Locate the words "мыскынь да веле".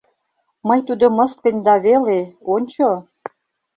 1.17-2.19